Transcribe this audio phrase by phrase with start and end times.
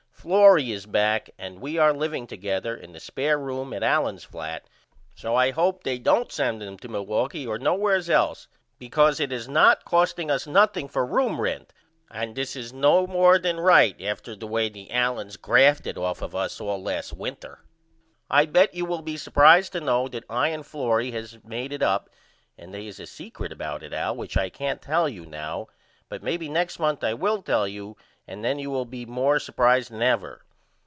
[0.21, 4.63] Florrie is back and we are living together in the spair room at Allen's flat
[5.15, 9.49] so I hope they don't send him to Milwaukee or nowheres else because it is
[9.49, 11.73] not costing us nothing for room rent
[12.11, 16.35] and this is no more than right after the way the Allens grafted off of
[16.35, 17.63] us all last winter.
[18.29, 21.81] I bet you will be supprised to know that I and Florrie has made it
[21.81, 22.11] up
[22.59, 25.65] and they is a secret about it Al which I can't tell you now
[26.09, 27.97] but maybe next month I will tell you
[28.27, 30.43] and then you will be more supprised than ever.